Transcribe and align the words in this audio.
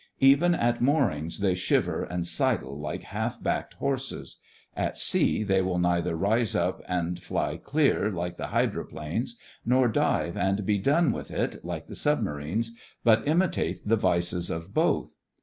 Even 0.19 0.55
at 0.55 0.81
moorings 0.81 1.41
they 1.41 1.53
shiver 1.53 2.01
and 2.01 2.25
sidle 2.25 2.79
like 2.79 3.03
half 3.03 3.39
backed 3.39 3.75
horses. 3.75 4.37
At 4.75 4.97
sea 4.97 5.43
they 5.43 5.61
will 5.61 5.77
neither 5.77 6.15
rise 6.15 6.55
up 6.55 6.81
and 6.87 7.21
fly 7.21 7.57
clear 7.57 8.09
like 8.09 8.35
the 8.35 8.47
hydro 8.47 8.83
planes, 8.85 9.37
nor 9.63 9.87
dive 9.87 10.35
and 10.35 10.65
be 10.65 10.79
done 10.79 11.11
with 11.11 11.29
it 11.29 11.63
like 11.63 11.85
the 11.85 11.93
submarines, 11.93 12.71
but 13.03 13.27
imitate 13.27 13.87
the 13.87 13.95
vices 13.95 14.49
of 14.49 14.73
both. 14.73 15.17